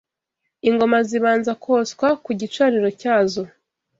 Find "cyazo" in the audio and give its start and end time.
3.01-3.41